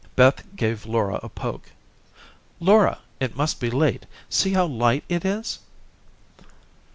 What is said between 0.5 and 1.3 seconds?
gave Laura a